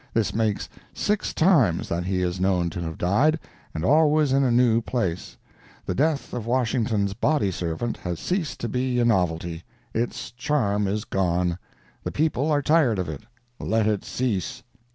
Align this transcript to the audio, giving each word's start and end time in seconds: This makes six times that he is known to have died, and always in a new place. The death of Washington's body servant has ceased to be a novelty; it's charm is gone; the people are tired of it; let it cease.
This 0.15 0.33
makes 0.33 0.67
six 0.95 1.31
times 1.31 1.87
that 1.89 2.05
he 2.05 2.23
is 2.23 2.39
known 2.41 2.71
to 2.71 2.81
have 2.81 2.97
died, 2.97 3.37
and 3.71 3.85
always 3.85 4.33
in 4.33 4.43
a 4.43 4.49
new 4.49 4.81
place. 4.81 5.37
The 5.85 5.93
death 5.93 6.33
of 6.33 6.47
Washington's 6.47 7.13
body 7.13 7.51
servant 7.51 7.97
has 7.97 8.19
ceased 8.19 8.59
to 8.61 8.67
be 8.67 8.99
a 8.99 9.05
novelty; 9.05 9.63
it's 9.93 10.31
charm 10.31 10.87
is 10.87 11.05
gone; 11.05 11.59
the 12.03 12.11
people 12.11 12.49
are 12.49 12.63
tired 12.63 12.97
of 12.97 13.09
it; 13.09 13.21
let 13.59 13.85
it 13.85 14.03
cease. 14.03 14.63